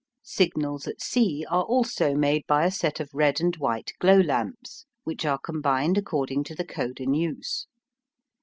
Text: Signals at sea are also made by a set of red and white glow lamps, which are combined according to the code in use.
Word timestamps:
Signals 0.23 0.87
at 0.87 0.99
sea 0.99 1.45
are 1.47 1.61
also 1.61 2.15
made 2.15 2.41
by 2.47 2.65
a 2.65 2.71
set 2.71 2.99
of 2.99 3.13
red 3.13 3.39
and 3.39 3.55
white 3.57 3.93
glow 3.99 4.17
lamps, 4.19 4.87
which 5.03 5.27
are 5.27 5.37
combined 5.37 5.95
according 5.95 6.43
to 6.45 6.55
the 6.55 6.65
code 6.65 6.99
in 6.99 7.13
use. 7.13 7.67